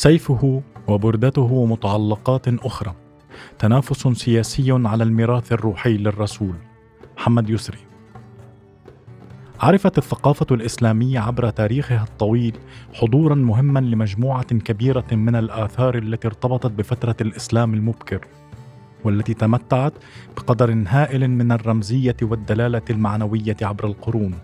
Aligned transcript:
سيفه 0.00 0.62
وبردته 0.88 1.42
ومتعلقات 1.42 2.48
أخرى 2.48 2.94
تنافس 3.58 4.08
سياسي 4.08 4.72
على 4.72 5.04
الميراث 5.04 5.52
الروحي 5.52 5.96
للرسول 5.96 6.54
محمد 7.16 7.50
يسري 7.50 7.78
عرفت 9.60 9.98
الثقافة 9.98 10.46
الإسلامية 10.50 11.20
عبر 11.20 11.50
تاريخها 11.50 12.04
الطويل 12.04 12.56
حضورا 12.94 13.34
مهما 13.34 13.78
لمجموعة 13.80 14.42
كبيرة 14.42 15.06
من 15.12 15.36
الآثار 15.36 15.98
التي 15.98 16.28
ارتبطت 16.28 16.70
بفترة 16.70 17.16
الإسلام 17.20 17.74
المبكر 17.74 18.26
والتي 19.04 19.34
تمتعت 19.34 19.92
بقدر 20.36 20.84
هائل 20.86 21.30
من 21.30 21.52
الرمزية 21.52 22.16
والدلالة 22.22 22.82
المعنوية 22.90 23.56
عبر 23.62 23.86
القرون. 23.86 24.34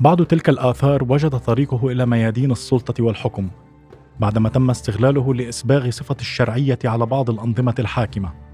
بعض 0.00 0.22
تلك 0.22 0.48
الآثار 0.48 1.04
وجد 1.08 1.30
طريقه 1.30 1.88
إلى 1.88 2.06
ميادين 2.06 2.52
السلطة 2.52 3.04
والحكم 3.04 3.48
بعدما 4.20 4.48
تم 4.48 4.70
استغلاله 4.70 5.34
لإسباغ 5.34 5.90
صفة 5.90 6.16
الشرعية 6.20 6.78
على 6.84 7.06
بعض 7.06 7.30
الأنظمة 7.30 7.74
الحاكمة 7.78 8.44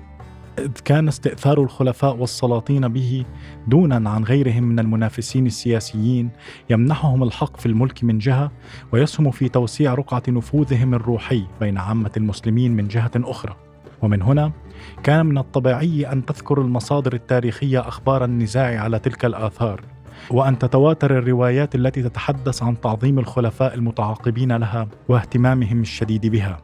إذ 0.58 0.72
كان 0.84 1.08
استئثار 1.08 1.62
الخلفاء 1.62 2.16
والسلاطين 2.16 2.88
به 2.88 3.24
دونا 3.66 4.10
عن 4.10 4.24
غيرهم 4.24 4.64
من 4.64 4.78
المنافسين 4.78 5.46
السياسيين 5.46 6.30
يمنحهم 6.70 7.22
الحق 7.22 7.56
في 7.56 7.66
الملك 7.66 8.04
من 8.04 8.18
جهة 8.18 8.52
ويسهم 8.92 9.30
في 9.30 9.48
توسيع 9.48 9.94
رقعة 9.94 10.22
نفوذهم 10.28 10.94
الروحي 10.94 11.44
بين 11.60 11.78
عامة 11.78 12.10
المسلمين 12.16 12.76
من 12.76 12.88
جهة 12.88 13.10
أخرى. 13.16 13.56
ومن 14.02 14.22
هنا 14.22 14.52
كان 15.02 15.26
من 15.26 15.38
الطبيعي 15.38 16.12
أن 16.12 16.26
تذكر 16.26 16.60
المصادر 16.60 17.12
التاريخية 17.12 17.88
أخبار 17.88 18.24
النزاع 18.24 18.80
على 18.80 18.98
تلك 18.98 19.24
الآثار. 19.24 19.84
وأن 20.30 20.58
تتواتر 20.58 21.18
الروايات 21.18 21.74
التي 21.74 22.02
تتحدث 22.02 22.62
عن 22.62 22.80
تعظيم 22.80 23.18
الخلفاء 23.18 23.74
المتعاقبين 23.74 24.52
لها 24.52 24.88
واهتمامهم 25.08 25.80
الشديد 25.80 26.26
بها. 26.26 26.58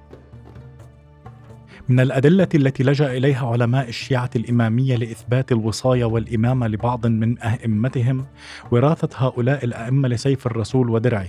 من 1.89 2.01
الأدلة 2.01 2.49
التي 2.55 2.83
لجأ 2.83 3.17
إليها 3.17 3.47
علماء 3.47 3.89
الشيعة 3.89 4.31
الإمامية 4.37 4.97
لإثبات 4.97 5.53
الوصاية 5.53 6.05
والإمامة 6.05 6.69
لبعض 6.69 7.07
من 7.07 7.39
أئمتهم 7.39 8.27
وراثة 8.71 9.09
هؤلاء 9.27 9.65
الأئمة 9.65 10.09
لسيف 10.09 10.47
الرسول 10.47 10.91
ودرعه، 10.91 11.29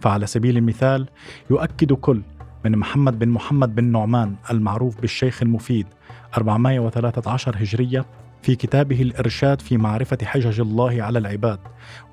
فعلى 0.00 0.26
سبيل 0.26 0.56
المثال 0.56 1.08
يؤكد 1.50 1.92
كل 1.92 2.22
من 2.64 2.78
محمد 2.78 3.18
بن 3.18 3.28
محمد 3.28 3.74
بن 3.74 3.84
نعمان 3.84 4.34
المعروف 4.50 5.00
بالشيخ 5.00 5.42
المفيد 5.42 5.86
413 6.36 7.56
هجرية 7.56 8.04
في 8.42 8.56
كتابه 8.56 9.02
الإرشاد 9.02 9.60
في 9.60 9.76
معرفة 9.76 10.18
حجج 10.24 10.60
الله 10.60 11.02
على 11.02 11.18
العباد 11.18 11.58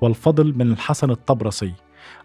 والفضل 0.00 0.54
من 0.56 0.72
الحسن 0.72 1.10
الطبرسي 1.10 1.72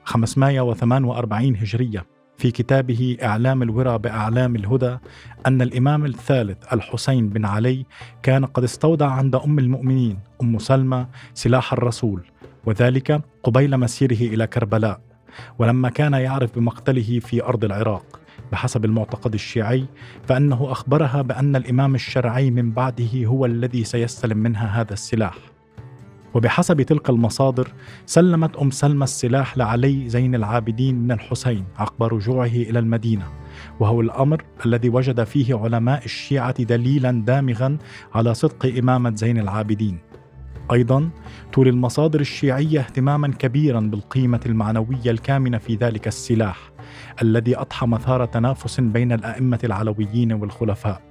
548 0.04 1.56
هجرية. 1.56 2.06
في 2.38 2.52
كتابه 2.52 3.18
إعلام 3.24 3.64
الورى 3.64 3.98
بأعلام 3.98 4.56
الهدى 4.56 4.98
أن 5.48 5.62
الإمام 5.62 6.06
الثالث 6.06 6.74
الحسين 6.74 7.30
بن 7.30 7.46
علي 7.46 7.86
كان 8.24 8.46
قد 8.46 8.64
استودع 8.64 9.06
عند 9.06 9.36
أم 9.36 9.60
المؤمنين 9.60 10.20
أم 10.42 10.60
سلمى 10.60 11.08
سلاح 11.34 11.74
الرسول 11.74 12.24
وذلك 12.66 13.22
قبيل 13.44 13.78
مسيره 13.78 14.34
إلى 14.34 14.48
كربلاء 14.48 15.02
ولما 15.60 15.90
كان 15.90 16.14
يعرف 16.14 16.56
بمقتله 16.56 17.20
في 17.20 17.44
أرض 17.44 17.66
العراق. 17.66 18.21
بحسب 18.52 18.86
المعتقد 18.86 19.34
الشيعي 19.34 19.86
فأنه 20.28 20.72
أخبرها 20.72 21.22
بأن 21.22 21.56
الإمام 21.56 21.96
الشرعي 21.96 22.52
من 22.52 22.72
بعده 22.72 23.26
هو 23.26 23.46
الذي 23.46 23.84
سيستلم 23.84 24.38
منها 24.38 24.82
هذا 24.82 24.94
السلاح. 24.94 25.38
وبحسب 26.34 26.82
تلك 26.82 27.10
المصادر 27.10 27.68
سلمت 28.06 28.56
أم 28.56 28.72
سلمى 28.72 29.04
السلاح 29.04 29.58
لعلي 29.58 30.10
زين 30.10 30.36
العابدين 30.36 30.96
من 30.96 31.12
الحسين 31.12 31.66
عقب 31.78 32.04
رجوعه 32.04 32.46
إلى 32.46 32.80
المدينة. 32.80 33.28
وهو 33.80 34.02
الأمر 34.02 34.44
الذي 34.66 34.90
وجد 34.90 35.24
فيه 35.24 35.56
علماء 35.56 36.06
الشيعة 36.06 36.64
دليلا 36.64 37.12
دامغا 37.12 37.78
على 38.14 38.34
صدق 38.34 38.78
إمامة 38.78 39.16
زين 39.16 39.38
العابدين. 39.40 39.98
أيضا 40.72 41.10
تولي 41.54 41.70
المصادر 41.70 42.20
الشيعية 42.20 42.80
اهتماما 42.80 43.28
كبيرا 43.28 43.80
بالقيمة 43.80 44.40
المعنوية 44.46 45.12
الكامنة 45.12 45.58
في 45.58 45.76
ذلك 45.76 46.08
السلاح. 46.08 46.72
الذي 47.22 47.58
أضحى 47.58 47.88
مثار 47.88 48.26
تنافس 48.26 48.80
بين 48.80 49.12
الأئمة 49.12 49.60
العلويين 49.64 50.34
والخلفاء. 50.34 51.02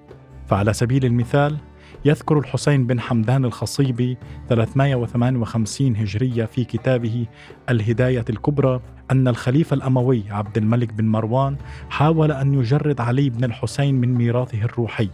فعلى 0.47 0.73
سبيل 0.73 1.05
المثال 1.05 1.57
يذكر 2.05 2.39
الحسين 2.39 2.87
بن 2.87 3.01
حمدان 3.01 3.45
الخصيبي 3.45 4.17
358 4.49 5.97
هجرية 5.97 6.45
في 6.45 6.65
كتابه 6.65 7.27
الهداية 7.69 8.25
الكبرى 8.31 8.81
أن 9.11 9.29
الخليفة 9.29 9.75
الأموي 9.75 10.25
عبد 10.31 10.57
الملك 10.57 10.93
بن 10.93 11.05
مروان 11.05 11.57
حاول 11.91 12.33
أن 12.33 12.55
يجرد 12.55 13.01
علي 13.01 13.31
بن 13.31 13.45
الحسين 13.45 13.95
من 13.95 14.15
ميراثه 14.15 14.65
الروحي. 14.65 15.09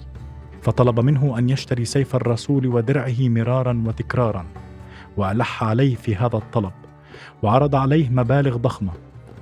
فطلب 0.63 1.01
منه 1.01 1.39
أن 1.39 1.51
يشتري 1.51 1.85
سيف 1.85 2.17
الرسول 2.17 2.67
ودرعه 2.67 3.21
مرارا 3.21 3.83
وتكرارا 3.87 4.47
وألح 5.17 5.65
عليه 5.65 5.95
في 5.95 6.17
هذا 6.17 6.37
الطلب 6.37 6.73
وعرض 7.43 7.75
عليه 7.75 8.11
مبالغ 8.11 8.57
ضخمة. 8.57 8.93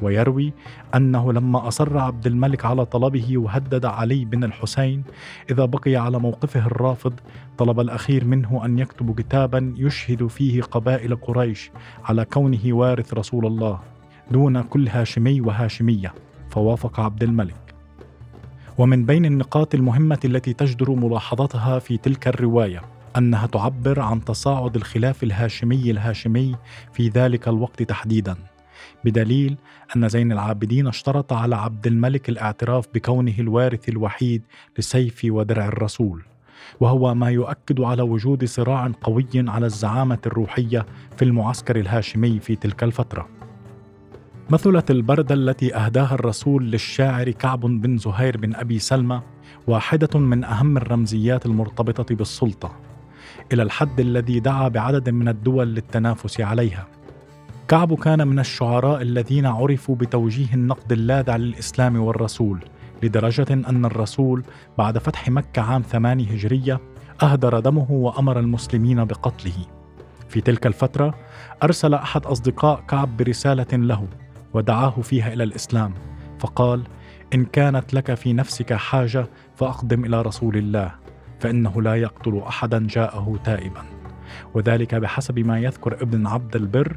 ويروي 0.05 0.53
أنه 0.95 1.33
لما 1.33 1.69
أصر 1.69 1.99
عبد 1.99 2.27
الملك 2.27 2.65
على 2.65 2.85
طلبه 2.85 3.39
وهدد 3.39 3.85
علي 3.85 4.25
بن 4.25 4.45
الحسين 4.45 5.05
إذا 5.51 5.65
بقي 5.65 5.97
على 5.97 6.19
موقفه 6.19 6.67
الرافض 6.67 7.13
طلب 7.59 7.81
الأخير 7.81 8.25
منه 8.25 8.65
أن 8.65 8.79
يكتب 8.79 9.21
كتابا 9.21 9.75
يشهد 9.77 10.27
فيه 10.27 10.63
قبائل 10.63 11.17
قريش 11.17 11.71
على 12.05 12.25
كونه 12.25 12.61
وارث 12.67 13.15
رسول 13.15 13.47
الله 13.47 13.81
دون 14.31 14.63
كل 14.63 14.89
هاشمي 14.89 15.41
وهاشمية 15.41 16.15
فوافق 16.51 17.01
عبد 17.01 17.23
الملك. 17.23 17.75
ومن 18.79 19.07
بين 19.07 19.25
النقاط 19.25 19.75
المهمة 19.75 20.19
التي 20.25 20.53
تجدر 20.53 20.91
ملاحظتها 20.91 21.79
في 21.79 21.97
تلك 21.97 22.29
الرواية 22.29 22.83
أنها 23.17 23.47
تعبر 23.47 24.01
عن 24.01 24.25
تصاعد 24.25 24.77
الخلاف 24.77 25.23
الهاشمي 25.23 25.91
الهاشمي 25.91 26.57
في 26.93 27.09
ذلك 27.09 27.49
الوقت 27.49 27.83
تحديداً. 27.83 28.37
بدليل 29.05 29.57
أن 29.97 30.09
زين 30.09 30.33
العابدين 30.33 30.87
اشترط 30.87 31.33
على 31.33 31.57
عبد 31.57 31.87
الملك 31.87 32.29
الاعتراف 32.29 32.89
بكونه 32.95 33.35
الوارث 33.39 33.89
الوحيد 33.89 34.43
لسيف 34.79 35.21
ودرع 35.25 35.69
الرسول 35.69 36.23
وهو 36.81 37.15
ما 37.15 37.31
يؤكد 37.31 37.81
على 37.81 38.03
وجود 38.03 38.45
صراع 38.45 38.91
قوي 39.03 39.27
على 39.35 39.67
الزعامة 39.67 40.19
الروحية 40.27 40.87
في 41.17 41.25
المعسكر 41.25 41.77
الهاشمي 41.77 42.41
في 42.41 42.57
تلك 42.57 42.85
الفترة. 42.85 43.29
مثلت 44.51 44.91
البردة 44.91 45.35
التي 45.35 45.77
أهداها 45.77 46.15
الرسول 46.15 46.71
للشاعر 46.71 47.31
كعب 47.31 47.61
بن 47.61 47.99
زهير 47.99 48.37
بن 48.37 48.55
أبي 48.55 48.79
سلمى 48.79 49.23
واحدة 49.67 50.21
من 50.21 50.45
أهم 50.45 50.77
الرمزيات 50.77 51.47
المرتبطة 51.47 52.15
بالسلطة 52.15 52.77
إلى 53.53 53.63
الحد 53.63 54.01
الذي 54.01 54.41
دعا 54.41 54.69
بعدد 54.69 55.11
من 55.11 55.29
الدول 55.29 55.75
للتنافس 55.75 56.41
عليها. 56.41 56.87
كعب 57.69 57.95
كان 57.95 58.29
من 58.29 58.39
الشعراء 58.39 59.03
الذين 59.03 59.47
عرفوا 59.47 59.97
بتوجيه 59.97 60.55
النقد 60.55 60.93
اللاذع 60.93 61.37
للإسلام 61.37 62.01
والرسول 62.01 62.65
لدرجة 63.03 63.47
أن 63.53 63.85
الرسول 63.85 64.45
بعد 64.79 64.99
فتح 64.99 65.29
مكة 65.29 65.63
عام 65.63 65.83
ثماني 65.83 66.35
هجرية 66.35 66.81
أهدر 67.23 67.59
دمه 67.59 67.91
وأمر 67.91 68.41
المسلمين 68.41 69.05
بقتله. 69.05 69.67
في 70.29 70.41
تلك 70.41 70.67
الفترة 70.67 71.15
أرسل 71.63 71.95
أحد 71.95 72.27
أصدقاء 72.27 72.81
كعب 72.81 73.17
برسالة 73.17 73.67
له 73.73 74.09
ودعاه 74.55 75.01
فيها 75.03 75.33
إلى 75.33 75.45
الإسلام 75.45 75.95
فقال 76.39 76.83
إن 77.35 77.45
كانت 77.45 77.95
لك 77.95 78.15
في 78.15 78.33
نفسك 78.33 78.73
حاجة 78.73 79.27
فأقدم 79.57 80.05
إلى 80.05 80.23
رسول 80.23 80.57
الله 80.57 80.95
فإنه 81.41 81.83
لا 81.83 81.95
يقتل 81.95 82.43
أحدا 82.49 82.87
جاءه 82.87 83.39
تائبا. 83.45 83.94
وذلك 84.55 84.95
بحسب 84.95 85.39
ما 85.39 85.59
يذكر 85.59 86.03
ابن 86.03 86.27
عبد 86.27 86.57
البر 86.57 86.97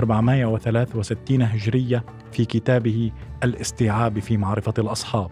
463 0.00 1.42
هجرية 1.42 2.04
في 2.32 2.44
كتابه 2.44 3.12
الاستيعاب 3.44 4.18
في 4.18 4.36
معرفة 4.36 4.74
الأصحاب. 4.78 5.30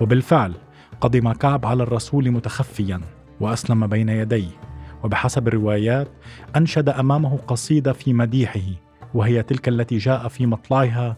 وبالفعل 0.00 0.54
قدم 1.00 1.32
كعب 1.32 1.66
على 1.66 1.82
الرسول 1.82 2.30
متخفيا 2.30 3.00
وأسلم 3.40 3.86
بين 3.86 4.08
يديه. 4.08 4.66
وبحسب 5.04 5.48
الروايات 5.48 6.08
أنشد 6.56 6.88
أمامه 6.88 7.36
قصيدة 7.36 7.92
في 7.92 8.12
مديحه 8.12 8.86
وهي 9.14 9.42
تلك 9.42 9.68
التي 9.68 9.98
جاء 9.98 10.28
في 10.28 10.46
مطلعها 10.46 11.16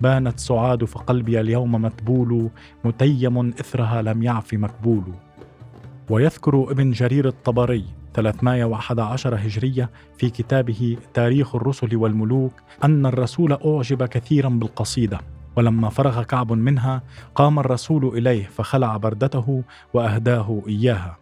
بانت 0.00 0.40
سعاد 0.40 0.84
فقلبي 0.84 1.40
اليوم 1.40 1.72
متبول 1.72 2.50
متيم 2.84 3.48
إثرها 3.48 4.02
لم 4.02 4.22
يعف 4.22 4.54
مكبول 4.54 5.04
ويذكر 6.10 6.70
ابن 6.70 6.90
جرير 6.90 7.28
الطبري 7.28 7.84
311 8.14 9.34
هجرية 9.34 9.90
في 10.18 10.30
كتابه 10.30 10.96
تاريخ 11.14 11.54
الرسل 11.54 11.96
والملوك 11.96 12.52
أن 12.84 13.06
الرسول 13.06 13.52
أعجب 13.52 14.04
كثيرا 14.04 14.48
بالقصيدة 14.48 15.20
ولما 15.56 15.88
فرغ 15.88 16.22
كعب 16.22 16.52
منها 16.52 17.02
قام 17.34 17.58
الرسول 17.58 18.18
إليه 18.18 18.44
فخلع 18.44 18.96
بردته 18.96 19.62
وأهداه 19.94 20.62
إياها. 20.68 21.16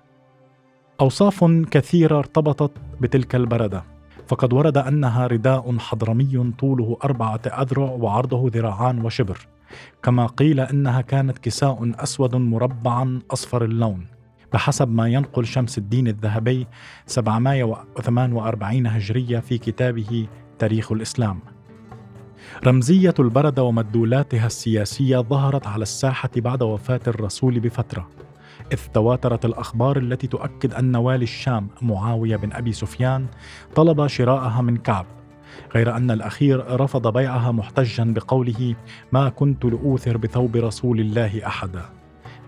أوصاف 1.01 1.45
كثيرة 1.45 2.19
ارتبطت 2.19 2.73
بتلك 3.01 3.35
البردة 3.35 3.85
فقد 4.29 4.53
ورد 4.53 4.79
أنها 4.79 5.27
رداء 5.27 5.79
حضرمي 5.79 6.53
طوله 6.59 6.97
أربعة 7.05 7.41
أذرع 7.47 7.91
وعرضه 7.91 8.51
ذراعان 8.55 9.05
وشبر 9.05 9.47
كما 10.03 10.27
قيل 10.27 10.61
إنها 10.61 11.01
كانت 11.01 11.39
كساء 11.39 11.93
أسود 11.99 12.37
مربعا 12.37 13.21
أصفر 13.31 13.65
اللون. 13.65 14.07
بحسب 14.55 14.89
ما 14.89 15.09
ينقل 15.09 15.47
شمس 15.47 15.79
الدين 15.79 16.09
الذهبي 16.09 16.67
748 17.07 18.87
هجرية 18.87 19.39
في 19.39 19.59
كتابه 19.59 20.27
تاريخ 20.59 20.93
الإسلام. 20.93 21.41
رمزية 22.67 23.15
البردة 23.19 23.63
ومدلولاتها 23.63 24.47
السياسية 24.47 25.19
ظهرت 25.19 25.67
على 25.67 25.83
الساحة 25.83 26.31
بعد 26.37 26.63
وفاة 26.63 27.01
الرسول 27.07 27.61
بفترة 27.61 28.09
إذ 28.73 28.79
تواترت 28.95 29.45
الأخبار 29.45 29.99
التي 29.99 30.27
تؤكد 30.27 30.75
أن 30.75 30.97
والي 30.97 31.23
الشام 31.23 31.69
معاوية 31.83 32.37
بن 32.37 32.53
أبي 32.53 32.73
سفيان 32.73 33.27
طلب 33.75 34.07
شراءها 34.07 34.63
من 34.63 34.77
كعب 34.77 35.07
غير 35.75 35.97
أن 35.97 36.11
الأخير 36.11 36.81
رفض 36.81 37.13
بيعها 37.13 37.53
محتجا 37.53 38.05
بقوله 38.05 38.75
ما 39.13 39.29
كنت 39.29 39.65
لأوثر 39.65 40.17
بثوب 40.17 40.57
رسول 40.57 41.01
الله 41.01 41.47
أحدا. 41.47 42.02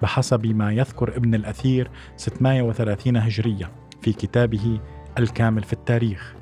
بحسب 0.05 0.47
ما 0.47 0.73
يذكر 0.73 1.17
ابن 1.17 1.35
الأثير 1.35 1.91
630 2.17 3.17
هجرية 3.17 3.71
في 4.03 4.13
كتابه 4.13 4.81
الكامل 5.19 5.63
في 5.63 5.73
التاريخ. 5.73 6.35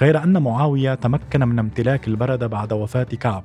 غير 0.00 0.22
أن 0.22 0.42
معاوية 0.42 0.94
تمكن 0.94 1.48
من 1.48 1.58
امتلاك 1.58 2.08
البردة 2.08 2.46
بعد 2.46 2.72
وفاة 2.72 3.02
كعب 3.02 3.44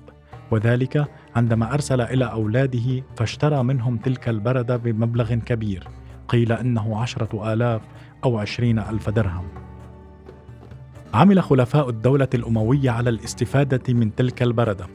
وذلك 0.52 1.08
عندما 1.36 1.74
أرسل 1.74 2.02
إلى 2.02 2.26
أولاده 2.26 3.04
فاشترى 3.16 3.64
منهم 3.64 3.98
تلك 3.98 4.30
البردة 4.30 4.78
بمبلغ 4.78 5.34
كبير. 5.34 5.88
قيل 6.28 6.52
إنه 6.52 7.02
عشرة 7.02 7.54
آلاف 7.54 7.82
أو 8.24 8.38
عشرين 8.38 8.80
ألف 8.80 9.10
درهم. 9.10 9.48
عمل 11.14 11.44
خلفاء 11.44 11.90
الدولة 11.90 12.30
الأموية 12.34 12.92
على 12.92 13.10
الاستفادة 13.10 13.94
من 13.94 14.16
تلك 14.16 14.44
البردة 14.44 14.88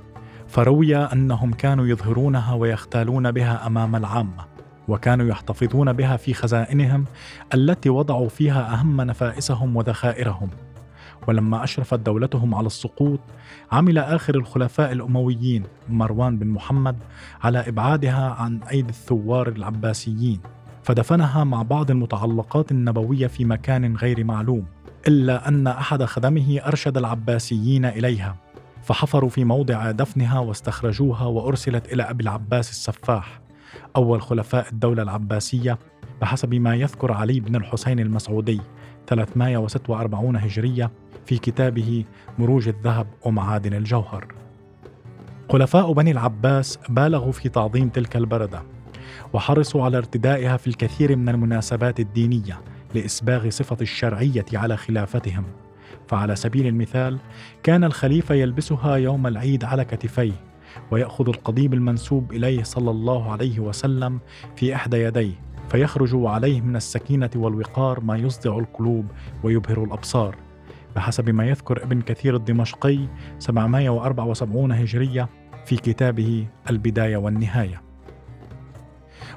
فروي 0.49 0.97
أنهم 0.97 1.53
كانوا 1.53 1.87
يظهرونها 1.87 2.55
ويختالون 2.55 3.31
بها 3.31 3.67
أمام 3.67 3.97
العامة 3.97 4.45
وكانوا 4.89 5.27
يحتفظون 5.27 5.93
بها 5.93 6.17
في 6.17 6.35
خزائنهم 6.35 7.05
التي 7.55 7.91
وضعوا 7.91 8.29
فيها 8.29 8.75
أهم 8.75 9.01
نفائسهم 9.01 9.77
وذخائرهم. 9.77 10.51
ولما 11.29 11.65
أشرفت 11.65 12.01
دولتهم 12.01 12.55
على 12.55 12.67
السقوط 12.67 13.21
عمل 13.73 13.99
آخر 13.99 14.35
الخلفاء 14.35 14.93
الأمويين 14.93 15.63
مروان 15.89 16.39
بن 16.39 16.47
محمد 16.47 16.97
على 17.43 17.69
إبعادها 17.69 18.31
عن 18.31 18.61
أيدي 18.63 18.91
الثوار 18.91 19.49
العباسيين 19.49 20.41
فدفنها 20.83 21.45
مع 21.45 21.63
بعض 21.63 21.91
المتعلقات 21.91 22.71
النبوية 22.71 23.27
في 23.27 23.45
مكان 23.45 23.97
غير 23.97 24.25
معلوم 24.25 24.67
إلا 25.09 25.49
أن 25.49 25.67
أحد 25.67 26.05
خدمه 26.05 26.61
أرشد 26.67 26.97
العباسيين 26.97 27.85
إليها. 27.85 28.37
فحفروا 28.89 29.29
في 29.29 29.45
موضع 29.45 29.91
دفنها 29.91 30.39
واستخرجوها 30.39 31.25
وأرسلت 31.25 31.93
إلى 31.93 32.03
أبي 32.03 32.23
العباس 32.23 32.71
السفاح 32.71 33.41
أول 33.97 34.23
خلفاء 34.23 34.69
الدولة 34.73 35.03
العباسية 35.03 35.79
بحسب 36.21 36.55
ما 36.55 36.75
يذكر 36.75 37.13
علي 37.13 37.41
بن 37.41 37.57
الحسين 37.57 38.01
المسعودي 38.01 38.61
346 39.07 40.37
هجرية 40.37 40.91
في 41.27 41.39
كتابه 41.39 42.05
مروج 42.39 42.69
الذهب 42.69 43.07
ومعادن 43.25 43.75
الجوهر. 43.75 44.35
خلفاء 45.53 45.93
بني 45.93 46.11
العباس 46.11 46.79
بالغوا 46.89 47.33
في 47.33 47.49
تعظيم 47.49 47.89
تلك 47.89 48.17
البردة 48.17 48.63
وحرصوا 49.33 49.85
على 49.85 49.97
ارتدائها 49.97 50.57
في 50.57 50.67
الكثير 50.67 51.17
من 51.17 51.29
المناسبات 51.29 52.01
الدينية 52.01 52.61
لإسباغ 52.95 53.51
صفة 53.51 53.77
الشرعية 53.81 54.47
على 54.55 54.77
خلافتهم. 54.77 55.45
فعلى 56.09 56.37
سبيل 56.37 56.67
المثال 56.67 57.19
كان 57.63 57.85
الخليفة 57.85 58.35
يلبسها 58.35 58.97
يوم 58.97 59.27
العيد 59.27 59.65
على 59.65 59.85
كتفيه 59.85 60.33
ويأخذ 60.91 61.29
القضيب 61.29 61.75
المنسوب 61.75 62.33
إليه 62.33 62.63
صلى 62.63 62.91
الله 62.91 63.33
عليه 63.33 63.61
وسلم 63.61 64.21
في 64.57 64.75
إحدى 64.75 64.97
يديه 64.97 65.49
فيخرج 65.69 66.11
عليه 66.15 66.61
من 66.61 66.77
السكينة 66.77 67.31
والوقار 67.37 68.01
ما 68.01 68.17
يصدع 68.17 68.59
القلوب 68.59 69.07
ويبهر 69.43 69.85
الأبصار. 69.85 70.37
بحسب 70.97 71.31
ما 71.31 71.47
يذكر 71.47 71.83
ابن 71.83 72.01
كثير 72.01 72.37
الدمشقي 72.37 72.99
774 73.39 74.73
هجرية 74.73 75.29
في 75.67 75.77
كتابه 75.77 76.47
البداية 76.71 77.17
والنهاية. 77.17 77.83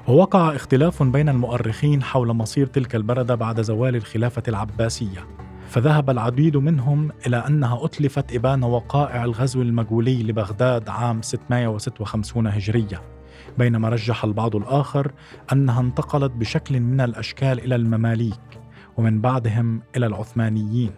ووقع 0.08 0.56
اختلاف 0.56 1.02
بين 1.02 1.28
المؤرخين 1.28 2.02
حول 2.02 2.32
مصير 2.32 2.66
تلك 2.66 2.94
البردة 2.94 3.34
بعد 3.34 3.60
زوال 3.60 3.96
الخلافة 3.96 4.42
العباسية. 4.48 5.26
فذهب 5.72 6.10
العديد 6.10 6.56
منهم 6.56 7.10
إلى 7.26 7.36
أنها 7.36 7.84
أتلفت 7.84 8.34
إبان 8.34 8.64
وقائع 8.64 9.24
الغزو 9.24 9.62
المجولي 9.62 10.22
لبغداد 10.22 10.88
عام 10.88 11.22
656 11.22 12.46
هجرية 12.46 13.02
بينما 13.58 13.88
رجح 13.88 14.24
البعض 14.24 14.56
الآخر 14.56 15.12
أنها 15.52 15.80
انتقلت 15.80 16.32
بشكل 16.32 16.80
من 16.80 17.00
الأشكال 17.00 17.64
إلى 17.64 17.74
المماليك 17.74 18.60
ومن 18.96 19.20
بعدهم 19.20 19.82
إلى 19.96 20.06
العثمانيين 20.06 20.90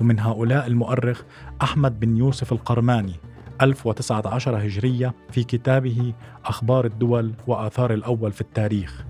ومن 0.00 0.20
هؤلاء 0.20 0.66
المؤرخ 0.66 1.22
أحمد 1.62 2.00
بن 2.00 2.16
يوسف 2.16 2.52
القرماني 2.52 3.14
1019 3.62 4.66
هجرية 4.66 5.14
في 5.30 5.44
كتابه 5.44 6.12
أخبار 6.44 6.84
الدول 6.84 7.32
وآثار 7.46 7.92
الأول 7.92 8.32
في 8.32 8.40
التاريخ 8.40 9.04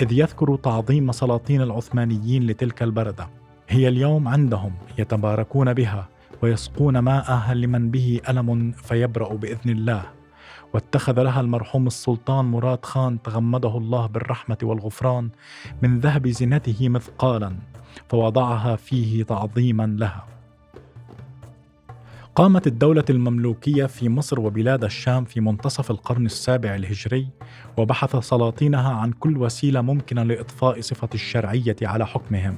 إذ 0.00 0.12
يذكر 0.12 0.56
تعظيم 0.56 1.12
سلاطين 1.12 1.62
العثمانيين 1.62 2.46
لتلك 2.46 2.82
البردة. 2.82 3.43
هي 3.68 3.88
اليوم 3.88 4.28
عندهم 4.28 4.72
يتباركون 4.98 5.74
بها 5.74 6.08
ويسقون 6.42 6.98
ماءها 6.98 7.54
لمن 7.54 7.90
به 7.90 8.20
ألم 8.28 8.72
فيبرأ 8.72 9.34
بإذن 9.34 9.70
الله. 9.70 10.02
واتخذ 10.74 11.22
لها 11.22 11.40
المرحوم 11.40 11.86
السلطان 11.86 12.44
مراد 12.44 12.84
خان 12.84 13.22
تغمده 13.22 13.78
الله 13.78 14.06
بالرحمة 14.06 14.58
والغفران 14.62 15.30
من 15.82 16.00
ذهب 16.00 16.28
زينته 16.28 16.88
مثقالا 16.88 17.56
فوضعها 18.08 18.76
فيه 18.76 19.22
تعظيما 19.22 19.86
لها. 19.86 20.26
قامت 22.34 22.66
الدولة 22.66 23.04
المملوكية 23.10 23.86
في 23.86 24.08
مصر 24.08 24.40
وبلاد 24.40 24.84
الشام 24.84 25.24
في 25.24 25.40
منتصف 25.40 25.90
القرن 25.90 26.26
السابع 26.26 26.74
الهجري 26.74 27.28
وبحث 27.76 28.16
سلاطينها 28.16 28.92
عن 28.94 29.12
كل 29.12 29.36
وسيلة 29.36 29.80
ممكنة 29.80 30.22
لإضفاء 30.22 30.80
صفة 30.80 31.08
الشرعية 31.14 31.76
على 31.82 32.06
حكمهم. 32.06 32.56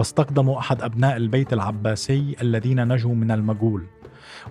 فاستقدموا 0.00 0.58
أحد 0.58 0.82
أبناء 0.82 1.16
البيت 1.16 1.52
العباسي 1.52 2.36
الذين 2.42 2.88
نجوا 2.88 3.14
من 3.14 3.30
المجول 3.30 3.86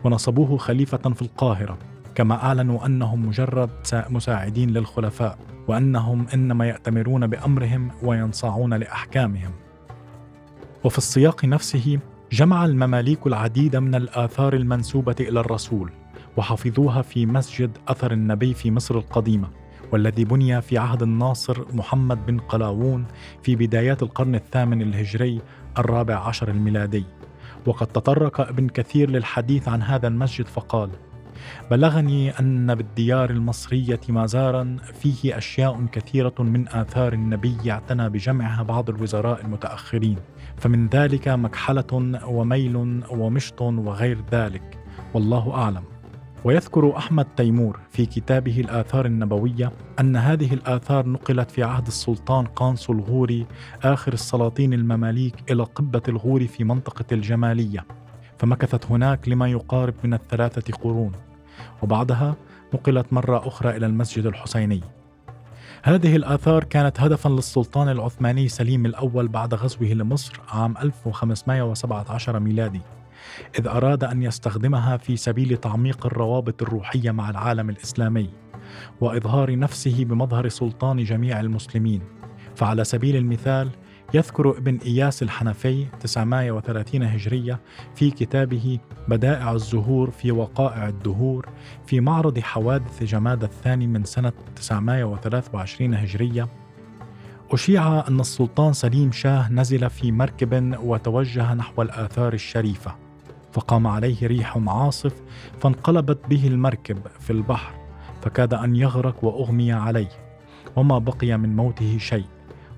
ونصبوه 0.03 0.57
خليفة 0.57 0.97
في 0.97 1.21
القاهرة 1.21 1.77
كما 2.15 2.35
أعلنوا 2.35 2.85
أنهم 2.85 3.25
مجرد 3.27 3.69
مساعدين 3.93 4.69
للخلفاء 4.69 5.37
وأنهم 5.67 6.25
إنما 6.33 6.67
يأتمرون 6.67 7.27
بأمرهم 7.27 7.91
وينصاعون 8.03 8.73
لأحكامهم. 8.73 9.51
وفي 10.83 10.97
السياق 10.97 11.45
نفسه 11.45 11.99
جمع 12.31 12.65
المماليك 12.65 13.27
العديد 13.27 13.75
من 13.75 13.95
الآثار 13.95 14.53
المنسوبة 14.53 15.15
إلى 15.19 15.39
الرسول 15.39 15.91
وحفظوها 16.37 17.01
في 17.01 17.25
مسجد 17.25 17.77
أثر 17.87 18.11
النبي 18.11 18.53
في 18.53 18.71
مصر 18.71 18.97
القديمة. 18.97 19.49
والذي 19.91 20.25
بني 20.25 20.61
في 20.61 20.77
عهد 20.77 21.03
الناصر 21.03 21.65
محمد 21.73 22.25
بن 22.25 22.39
قلاوون 22.39 23.05
في 23.43 23.55
بدايات 23.55 24.03
القرن 24.03 24.35
الثامن 24.35 24.81
الهجري 24.81 25.41
الرابع 25.77 26.15
عشر 26.15 26.49
الميلادي. 26.49 27.05
وقد 27.65 27.87
تطرق 27.87 28.41
ابن 28.41 28.67
كثير 28.67 29.09
للحديث 29.09 29.67
عن 29.67 29.81
هذا 29.81 30.07
المسجد 30.07 30.47
فقال 30.47 30.89
بلغني 31.71 32.39
أن 32.39 32.75
بالديار 32.75 33.29
المصرية 33.29 33.99
مزارا 34.09 34.77
فيه 35.01 35.37
أشياء 35.37 35.85
كثيرة 35.91 36.35
من 36.39 36.67
آثار 36.67 37.13
النبي 37.13 37.71
اعتنى 37.71 38.09
بجمعها 38.09 38.63
بعض 38.63 38.89
الوزراء 38.89 39.41
المتأخرين 39.41 40.17
فمن 40.57 40.87
ذلك 40.87 41.27
مكحلة 41.27 42.19
وميل 42.27 43.03
ومشط 43.09 43.61
وغير 43.61 44.17
ذلك 44.31 44.79
والله 45.13 45.53
أعلم. 45.53 45.98
ويذكر 46.43 46.97
أحمد 46.97 47.25
تيمور 47.37 47.79
في 47.91 48.05
كتابه 48.05 48.59
الآثار 48.59 49.05
النبوية 49.05 49.71
أن 49.99 50.15
هذه 50.15 50.53
الآثار 50.53 51.07
نقلت 51.07 51.51
في 51.51 51.63
عهد 51.63 51.87
السلطان 51.87 52.45
قانص 52.45 52.89
الغوري 52.89 53.45
آخر 53.83 54.13
السلاطين 54.13 54.73
المماليك 54.73 55.51
إلى 55.51 55.63
قبة 55.63 56.01
الغور 56.07 56.47
في 56.47 56.63
منطقة 56.63 57.05
الجمالية 57.11 57.85
فمكثت 58.37 58.85
هناك 58.85 59.29
لما 59.29 59.47
يقارب 59.47 59.93
من 60.03 60.13
الثلاثة 60.13 60.73
قرون. 60.73 61.11
وبعدها 61.81 62.35
نقلت 62.73 63.13
مرة 63.13 63.47
أخرى 63.47 63.77
إلى 63.77 63.85
المسجد 63.85 64.25
الحسيني. 64.25 64.81
هذه 65.83 66.15
الآثار 66.15 66.63
كانت 66.63 66.99
هدفا 66.99 67.29
للسلطان 67.29 67.89
العثماني 67.89 68.47
سليم 68.47 68.85
الأول 68.85 69.27
بعد 69.27 69.53
غزوه 69.53 69.87
لمصر 69.87 70.39
عام 70.49 70.77
1517 70.77 72.39
ميلادي. 72.39 72.81
إذ 73.59 73.67
أراد 73.67 74.03
أن 74.03 74.23
يستخدمها 74.23 74.97
في 74.97 75.17
سبيل 75.17 75.57
تعميق 75.57 76.05
الروابط 76.05 76.61
الروحية 76.61 77.11
مع 77.11 77.29
العالم 77.29 77.69
الإسلامي 77.69 78.29
وإظهار 79.01 79.59
نفسه 79.59 80.05
بمظهر 80.05 80.47
سلطان 80.47 81.03
جميع 81.03 81.39
المسلمين. 81.39 82.01
فعلى 82.55 82.83
سبيل 82.83 83.15
المثال 83.15 83.69
يذكر 84.13 84.57
ابن 84.57 84.77
إياس 84.77 85.23
الحنفي 85.23 85.85
930 85.99 87.03
هجرية 87.03 87.59
في 87.95 88.11
كتابه 88.11 88.79
بدائع 89.07 89.51
الزهور 89.51 90.11
في 90.11 90.31
وقائع 90.31 90.87
الدهور 90.87 91.49
في 91.85 91.99
معرض 91.99 92.39
حوادث 92.39 93.03
جماد 93.03 93.43
الثاني 93.43 93.87
من 93.87 94.03
سنة 94.03 94.33
923 94.55 95.93
هجرية. 95.93 96.47
أشيع 97.51 98.07
أن 98.07 98.19
السلطان 98.19 98.73
سليم 98.73 99.11
شاه 99.11 99.51
نزل 99.51 99.89
في 99.89 100.11
مركب 100.11 100.75
وتوجه 100.83 101.53
نحو 101.53 101.81
الآثار 101.81 102.33
الشريفة. 102.33 103.08
فقام 103.51 103.87
عليه 103.87 104.27
ريح 104.27 104.57
عاصف 104.67 105.13
فانقلبت 105.59 106.19
به 106.29 106.47
المركب 106.47 106.97
في 107.19 107.33
البحر 107.33 107.73
فكاد 108.21 108.53
أن 108.53 108.75
يغرق 108.75 109.23
وأغمي 109.23 109.71
عليه 109.71 110.09
وما 110.75 110.99
بقي 110.99 111.37
من 111.37 111.55
موته 111.55 111.97
شيء 111.97 112.25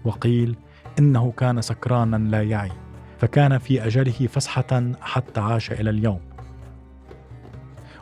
وقيل 0.05 0.55
إنه 0.99 1.31
كان 1.37 1.61
سكرانا 1.61 2.15
لا 2.15 2.43
يعي 2.43 2.71
فكان 3.19 3.57
في 3.57 3.85
أجله 3.87 4.27
فسحة 4.27 4.91
حتى 5.01 5.39
عاش 5.39 5.71
إلى 5.71 5.89
اليوم. 5.89 6.19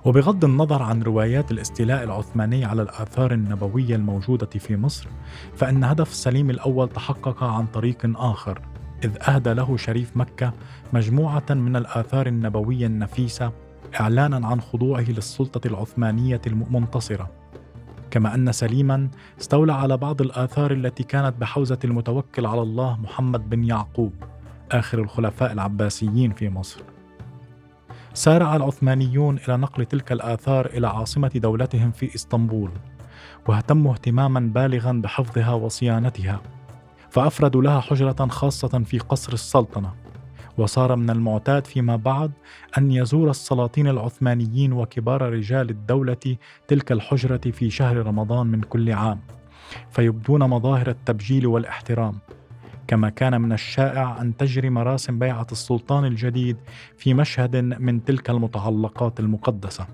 وبغض 0.06 0.46
النظر 0.46 0.84
عن 0.84 1.04
روايات 1.04 1.52
الاستيلاء 1.52 2.04
العثماني 2.04 2.66
على 2.66 2.82
الآثار 2.82 3.34
النبوية 3.34 3.96
الموجودة 3.96 4.50
في 4.60 4.78
مصر 4.78 5.08
فإن 5.56 5.84
هدف 5.84 6.14
سليم 6.14 6.50
الأول 6.50 6.90
تحقق 6.90 7.44
عن 7.44 7.66
طريق 7.66 7.98
آخر 8.16 8.62
إذ 9.04 9.30
أهدى 9.30 9.54
له 9.54 9.78
شريف 9.78 10.18
مكة 10.18 10.54
مجموعة 10.94 11.44
من 11.50 11.76
الآثار 11.76 12.28
النبوية 12.28 12.86
النفيسة 12.86 13.52
إعلانا 14.00 14.48
عن 14.48 14.62
خضوعه 14.62 15.06
للسلطة 15.10 15.68
العثمانية 15.68 16.42
المنتصرة. 16.48 17.30
كما 18.12 18.36
أن 18.36 18.52
سليما 18.52 19.10
استولى 19.40 19.74
على 19.74 19.98
بعض 19.98 20.22
الآثار 20.22 20.72
التي 20.72 21.04
كانت 21.04 21.36
بحوزة 21.40 21.80
المتوكل 21.84 22.46
على 22.46 22.62
الله 22.62 22.98
محمد 23.04 23.50
بن 23.50 23.64
يعقوب 23.64 24.14
آخر 24.72 25.00
الخلفاء 25.00 25.52
العباسيين 25.52 26.32
في 26.32 26.50
مصر. 26.50 26.82
سارع 28.14 28.56
العثمانيون 28.56 29.38
إلى 29.48 29.58
نقل 29.58 29.86
تلك 29.86 30.12
الآثار 30.12 30.66
إلى 30.66 30.88
عاصمة 30.88 31.32
دولتهم 31.36 31.92
في 31.92 32.16
إسطنبول 32.16 32.72
واهتموا 33.48 33.94
اهتماما 33.94 34.40
بالغا 34.40 34.92
بحفظها 34.92 35.54
وصيانتها. 35.54 36.42
فأفردوا 37.10 37.62
لها 37.62 37.80
حجرة 37.80 38.28
خاصة 38.28 38.84
في 38.86 39.00
قصر 39.00 39.34
السلطنة 39.34 39.94
وصار 40.58 40.96
من 40.96 41.10
المعتاد 41.10 41.68
فيما 41.68 41.96
بعد 41.96 42.32
أن 42.78 42.92
يزور 42.92 43.30
السلاطين 43.30 43.88
العثمانيين 43.88 44.74
وكبار 44.74 45.22
رجال 45.22 45.70
الدولة 45.70 46.38
تلك 46.68 46.92
الحجرة 46.92 47.52
في 47.52 47.70
شهر 47.70 47.98
رمضان 47.98 48.48
من 48.48 48.62
كل 48.62 48.92
عام 48.92 49.20
فيبدون 49.92 50.50
مظاهر 50.50 50.90
التبجيل 50.90 51.48
والاحترام. 51.48 52.20
كما 52.88 53.10
كان 53.10 53.42
من 53.42 53.52
الشائع 53.52 54.22
أن 54.22 54.38
تجري 54.38 54.70
مراسم 54.70 55.20
بيعة 55.20 55.48
السلطان 55.52 56.06
الجديد 56.06 56.58
في 56.98 57.14
مشهد 57.14 57.56
من 57.56 58.04
تلك 58.04 58.30
المتعلقات 58.30 59.20
المقدسة. 59.20 59.88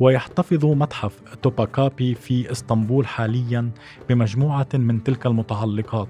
ويحتفظ 0.00 0.64
متحف 0.64 1.20
توباكابي 1.42 2.14
في 2.14 2.52
إسطنبول 2.52 3.06
حاليا 3.06 3.70
بمجموعة 4.08 4.68
من 4.74 5.04
تلك 5.04 5.26
المتعلقات. 5.26 6.08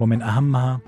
ومن 0.00 0.22
أهمها 0.22 0.80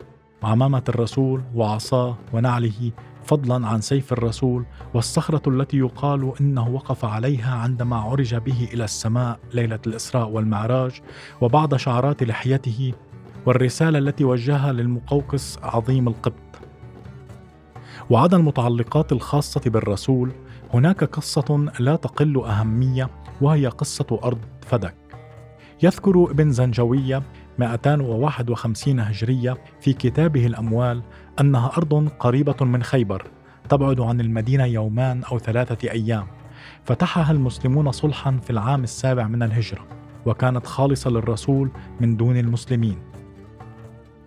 عمامة 0.42 0.82
الرسول 0.88 1.42
وعصاه 1.54 2.16
ونعله 2.32 2.92
فضلا 3.24 3.66
عن 3.66 3.80
سيف 3.80 4.12
الرسول 4.12 4.64
والصخرة 4.94 5.42
التي 5.48 5.78
يقال 5.78 6.32
إنه 6.40 6.68
وقف 6.68 7.04
عليها 7.04 7.54
عندما 7.54 7.96
عرج 7.96 8.34
به 8.34 8.68
إلى 8.72 8.84
السماء 8.84 9.38
ليلة 9.54 9.78
الإسراء 9.86 10.28
والمعراج 10.28 11.00
وبعض 11.40 11.76
شعرات 11.76 12.22
لحيته 12.22 12.92
والرسالة 13.46 13.98
التي 13.98 14.24
وجهها 14.24 14.72
للمقوقس 14.72 15.58
عظيم 15.62 16.08
القبط. 16.08 16.32
وعدا 18.10 18.36
المتعلقات 18.36 19.12
الخاصة 19.12 19.60
بالرسول 19.66 20.32
هناك 20.74 21.04
قصة 21.04 21.68
لا 21.78 21.96
تقل 21.96 22.44
أهمية 22.44 23.10
وهي 23.40 23.66
قصة 23.66 24.20
أرض 24.24 24.38
فدك. 24.66 24.94
يذكر 25.82 26.30
ابن 26.30 26.50
زنجوية 26.50 27.22
251 27.58 29.00
هجرية 29.00 29.56
في 29.80 29.92
كتابه 29.92 30.46
الأموال 30.46 31.02
أنها 31.40 31.72
أرض 31.76 32.08
قريبة 32.08 32.64
من 32.64 32.82
خيبر 32.82 33.26
تبعد 33.68 34.00
عن 34.00 34.20
المدينة 34.20 34.64
يومان 34.64 35.24
أو 35.24 35.38
ثلاثة 35.38 35.90
أيام. 35.90 36.26
فتحها 36.84 37.32
المسلمون 37.32 37.92
صلحا 37.92 38.38
في 38.42 38.50
العام 38.50 38.82
السابع 38.84 39.28
من 39.28 39.42
الهجرة 39.42 39.86
وكانت 40.26 40.66
خالصة 40.66 41.10
للرسول 41.10 41.70
من 42.00 42.16
دون 42.16 42.36
المسلمين. 42.36 42.98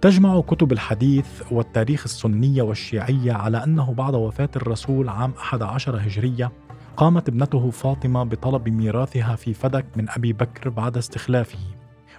تجمع 0.02 0.42
كتب 0.42 0.72
الحديث 0.72 1.42
والتاريخ 1.52 2.04
السنية 2.06 2.62
والشيعية 2.62 3.34
على 3.34 3.64
أنه 3.64 3.94
بعد 3.94 4.16
وفاة 4.16 4.50
الرسول 4.56 5.10
عام 5.10 5.34
11 5.38 5.98
هجرية 5.98 6.52
قامت 6.98 7.30
ابنته 7.30 7.70
فاطمة 7.70 8.24
بطلب 8.24 8.70
ميراثها 8.70 9.36
في 9.36 9.54
فدك 9.54 9.86
من 9.96 10.10
أبي 10.10 10.34
بكر 10.34 10.70
بعد 10.70 10.98
استخلافه 10.98 11.60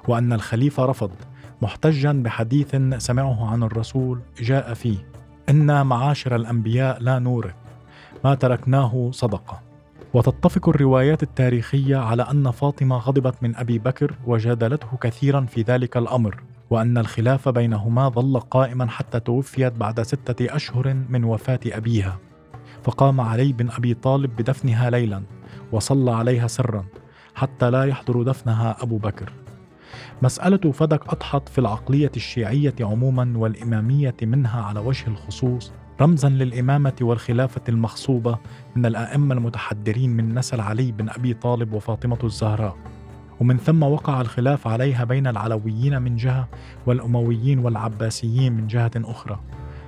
وأن 0.09 0.33
الخليفة 0.33 0.85
رفض 0.85 1.11
محتجا 1.63 2.13
بحديث 2.13 2.77
سمعه 2.99 3.51
عن 3.51 3.63
الرسول 3.63 4.21
جاء 4.41 4.75
فيه 4.75 5.07
إنا 5.49 5.83
معاشر 5.83 6.37
الأنبياء 6.37 7.03
لا 7.03 7.19
نورث 7.19 7.55
ما 8.25 8.35
تركناه 8.35 9.11
صدقة. 9.13 9.61
وتتفق 10.15 10.69
الروايات 10.69 11.23
التاريخية 11.23 11.97
على 11.97 12.23
أن 12.23 12.51
فاطمة 12.51 12.97
غضبت 12.97 13.43
من 13.43 13.57
أبي 13.57 13.79
بكر 13.79 14.15
وجادلته 14.27 14.97
كثيرا 15.01 15.41
في 15.41 15.63
ذلك 15.63 15.97
الأمر. 15.97 16.43
وأن 16.71 16.99
الخلاف 16.99 17.49
بينهما 17.49 18.09
ظل 18.09 18.41
قائما 18.41 18.87
حتى 18.87 19.21
توفيت 19.21 19.73
بعد 19.73 20.03
ستة 20.03 20.57
أشهر 20.57 20.97
من 21.09 21.25
وفاة 21.25 21.61
أبيها. 21.67 22.19
فقام 22.83 23.21
علي 23.21 23.53
بن 23.53 23.71
أبي 23.71 23.95
طالب 23.95 24.37
بدفنها 24.37 24.91
ليلا 24.91 25.23
وصلى 25.73 26.11
عليها 26.11 26.47
سرا 26.47 26.85
حتى 27.35 27.71
لا 27.71 27.85
يحضر 27.85 28.23
دفنها 28.23 28.77
أبو 28.83 28.99
بكر. 28.99 29.33
مسألة 30.23 30.73
فدك 30.73 31.09
أضحت 31.09 31.49
في 31.49 31.59
العقلية 31.59 32.13
الشيعية 32.17 32.75
عموما 32.81 33.33
والإمامية 33.37 34.17
منها 34.23 34.63
على 34.63 34.81
وجه 34.81 35.07
الخصوص 35.09 35.73
رمزا 36.01 36.29
للإمامة 36.29 36.97
والخلافة 37.01 37.61
المخصوبة 37.69 38.39
من 38.77 38.87
الأئمة 38.87 39.35
المتحدرين 39.35 40.11
من 40.11 40.35
نسل 40.35 40.61
علي 40.61 40.93
بن 40.93 41.09
أبي 41.09 41.35
طالب 41.35 41.73
وفاطمة 41.73 42.19
الزهراء. 42.25 42.77
ومن 43.41 43.57
ثم 43.57 43.83
وقع 43.83 44.21
الخلاف 44.21 44.67
عليها 44.67 45.05
بين 45.05 45.27
العلويين 45.27 46.03
من 46.03 46.17
جهة 46.17 46.49
والأمويين 46.87 47.59
والعباسيين 47.59 48.53
من 48.53 48.67
جهة 48.67 48.91
أخرى 48.97 49.41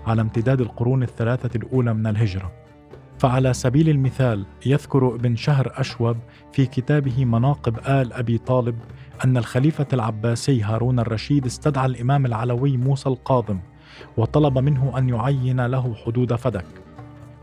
على 0.07 0.23
امتداد 0.23 0.61
القرون 0.61 1.03
الثلاثة 1.03 1.57
الأولى 1.57 1.95
من 1.95 2.07
الهجرة. 2.07 2.53
فعلى 3.19 3.53
سبيل 3.53 3.89
المثال 3.89 4.45
يذكر 4.67 5.15
ابن 5.15 5.37
شهر 5.37 5.73
أشوب 5.77 6.17
في 6.53 6.67
كتابه 6.67 7.25
مناقب 7.25 7.79
آل 7.79 8.13
أبي 8.13 8.39
طالب 8.39 8.79
أن 9.25 9.37
الخليفة 9.37 9.87
العباسي 9.93 10.63
هارون 10.63 10.99
الرشيد 10.99 11.47
استدعى 11.47 11.87
الإمام 11.87 12.27
العلوي 12.27 12.77
موسى 12.77 13.09
القاضم 13.09 13.59
وطلب 14.17 14.59
منه 14.59 14.99
أن 14.99 15.09
يعين 15.09 15.67
له 15.67 15.95
حدود 15.95 16.35
فدك 16.35 16.67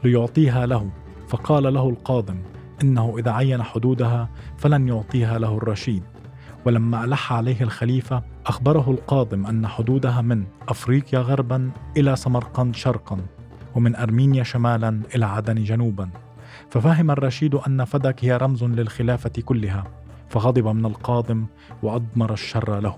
ليعطيها 0.03 0.65
له 0.65 0.89
فقال 1.27 1.73
له 1.73 1.89
القاضم 1.89 2.37
إنه 2.83 3.15
إذا 3.19 3.31
عين 3.31 3.63
حدودها 3.63 4.29
فلن 4.57 4.87
يعطيها 4.87 5.39
له 5.39 5.57
الرشيد. 5.57 6.03
ولما 6.65 7.03
ألح 7.03 7.33
عليه 7.33 7.61
الخليفة 7.61 8.23
أخبره 8.45 8.91
القاضم 8.91 9.45
أن 9.45 9.67
حدودها 9.67 10.21
من 10.21 10.43
أفريقيا 10.69 11.19
غربا 11.19 11.71
إلى 11.97 12.15
سمرقند 12.15 12.75
شرقا 12.75 13.17
ومن 13.75 13.95
أرمينيا 13.95 14.43
شمالا 14.43 15.01
إلى 15.15 15.25
عدن 15.25 15.63
جنوبا. 15.63 16.09
ففهم 16.69 17.11
الرشيد 17.11 17.55
أن 17.55 17.85
فدك 17.85 18.25
هي 18.25 18.37
رمز 18.37 18.63
للخلافة 18.63 19.41
كلها 19.45 19.83
فغضب 20.29 20.67
من 20.67 20.85
القاضم 20.85 21.45
وأضمر 21.83 22.33
الشر 22.33 22.79
له. 22.79 22.97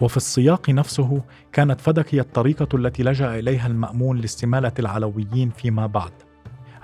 وفي 0.00 0.16
السياق 0.16 0.70
نفسه 0.70 1.22
كانت 1.52 1.80
فدك 1.80 2.14
هي 2.14 2.20
الطريقة 2.20 2.68
التي 2.74 3.02
لجأ 3.02 3.38
إليها 3.38 3.66
المأمون 3.66 4.18
لاستمالة 4.18 4.72
العلويين 4.78 5.50
فيما 5.50 5.86
بعد 5.86 6.12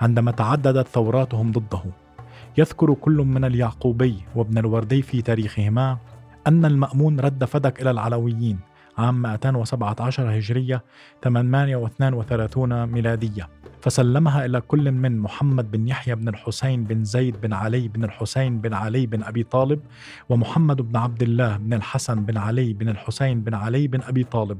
عندما 0.01 0.31
تعددت 0.31 0.87
ثوراتهم 0.87 1.51
ضده. 1.51 1.83
يذكر 2.59 2.93
كل 2.93 3.17
من 3.17 3.45
اليعقوبي 3.45 4.15
وابن 4.35 4.57
الوردي 4.57 5.01
في 5.01 5.21
تاريخهما 5.21 5.97
أن 6.47 6.65
المأمون 6.65 7.19
رد 7.19 7.45
فدك 7.45 7.81
إلى 7.81 7.91
العلويين 7.91 8.59
عام 8.97 9.21
217 9.21 10.37
هجرية 10.37 10.83
832 11.23 12.85
ميلادية 12.85 13.49
فسلمها 13.81 14.45
إلى 14.45 14.61
كل 14.61 14.91
من 14.91 15.19
محمد 15.19 15.71
بن 15.71 15.87
يحيى 15.87 16.15
بن 16.15 16.27
الحسين 16.27 16.83
بن 16.83 17.03
زيد 17.03 17.41
بن 17.41 17.53
علي 17.53 17.87
بن 17.87 18.03
الحسين 18.03 18.61
بن 18.61 18.73
علي 18.73 19.05
بن 19.05 19.23
أبي 19.23 19.43
طالب 19.43 19.79
ومحمد 20.29 20.81
بن 20.81 20.97
عبد 20.97 21.23
الله 21.23 21.57
بن 21.57 21.73
الحسن 21.73 22.25
بن 22.25 22.37
علي 22.37 22.73
بن 22.73 22.89
الحسين 22.89 23.41
بن 23.41 23.53
علي 23.53 23.87
بن 23.87 24.01
أبي 24.01 24.23
طالب. 24.23 24.59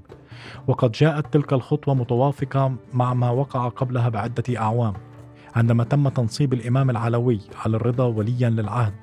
وقد 0.67 0.91
جاءت 0.91 1.33
تلك 1.33 1.53
الخطوة 1.53 1.93
متوافقة 1.93 2.75
مع 2.93 3.13
ما 3.13 3.29
وقع 3.29 3.67
قبلها 3.67 4.09
بعدة 4.09 4.43
أعوام. 4.57 5.08
عندما 5.55 5.83
تم 5.83 6.09
تنصيب 6.09 6.53
الإمام 6.53 6.89
العلوي 6.89 7.39
على 7.65 7.75
الرضا 7.77 8.05
وليا 8.05 8.49
للعهد 8.49 8.93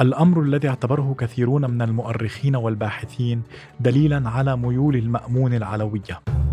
الأمر 0.00 0.42
الذي 0.42 0.68
اعتبره 0.68 1.14
كثيرون 1.18 1.70
من 1.70 1.82
المؤرخين 1.82 2.56
والباحثين 2.56 3.42
دليلا 3.80 4.30
على 4.30 4.56
ميول 4.56 4.96
المأمون 4.96 5.54
العلوية. 5.54 6.45